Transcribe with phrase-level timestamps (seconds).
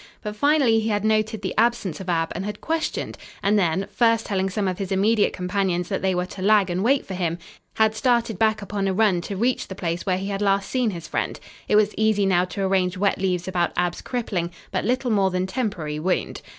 [0.23, 4.25] But finally he had noted the absence of Ab and had questioned, and then first
[4.25, 7.37] telling some of his immediate companions that they were to lag and wait for him
[7.75, 10.89] had started back upon a run to reach the place where he had last seen
[10.89, 11.39] his friend.
[11.67, 15.45] It was easy now to arrange wet leaves about Ab's crippling, but little more than
[15.45, 16.41] temporary, wound.